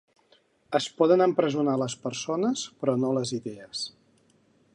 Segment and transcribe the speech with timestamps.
[0.79, 3.87] Es poden empresonar les persones però no les idees.